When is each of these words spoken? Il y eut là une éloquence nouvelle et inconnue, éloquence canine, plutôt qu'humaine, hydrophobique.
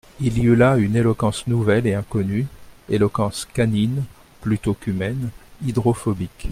Il 0.19 0.39
y 0.39 0.45
eut 0.47 0.55
là 0.55 0.77
une 0.77 0.95
éloquence 0.95 1.45
nouvelle 1.45 1.85
et 1.85 1.93
inconnue, 1.93 2.47
éloquence 2.89 3.45
canine, 3.53 4.03
plutôt 4.41 4.73
qu'humaine, 4.73 5.29
hydrophobique. 5.63 6.49